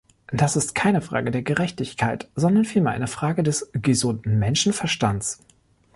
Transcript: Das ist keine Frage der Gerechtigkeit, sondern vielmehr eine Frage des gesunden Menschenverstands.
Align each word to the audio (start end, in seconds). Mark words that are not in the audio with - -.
Das 0.33 0.55
ist 0.55 0.73
keine 0.73 0.99
Frage 1.01 1.29
der 1.29 1.43
Gerechtigkeit, 1.43 2.27
sondern 2.35 2.65
vielmehr 2.65 2.93
eine 2.93 3.05
Frage 3.05 3.43
des 3.43 3.69
gesunden 3.71 4.39
Menschenverstands. 4.39 5.43